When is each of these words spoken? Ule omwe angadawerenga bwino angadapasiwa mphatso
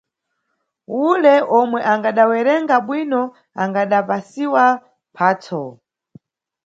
Ule 1.09 1.33
omwe 1.59 1.79
angadawerenga 1.91 2.75
bwino 2.85 3.21
angadapasiwa 3.61 4.65
mphatso 5.11 5.63